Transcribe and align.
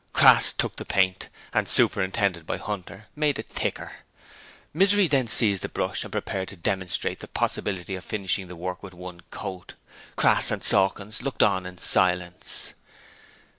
Crass 0.13 0.51
took 0.51 0.77
the 0.77 0.83
paint, 0.83 1.29
and, 1.53 1.69
superintended 1.69 2.47
by 2.47 2.57
Hunter, 2.57 3.05
made 3.15 3.37
it 3.37 3.47
thicker. 3.47 3.97
Misery 4.73 5.05
then 5.07 5.27
seized 5.27 5.61
the 5.61 5.69
brush 5.69 6.01
and 6.01 6.11
prepared 6.11 6.47
to 6.47 6.55
demonstrate 6.55 7.19
the 7.19 7.27
possibility 7.27 7.93
of 7.93 8.03
finishing 8.03 8.47
the 8.47 8.55
work 8.55 8.81
with 8.81 8.95
one 8.95 9.21
coat. 9.29 9.75
Crass 10.15 10.49
and 10.49 10.63
Sawkins 10.63 11.21
looked 11.21 11.43
on 11.43 11.67
in 11.67 11.77
silence. 11.77 12.73